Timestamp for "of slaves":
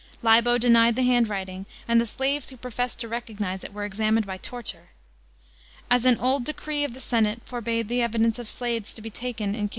8.39-8.95